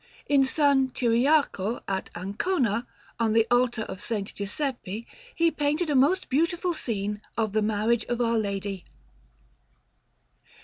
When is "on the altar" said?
3.19-3.83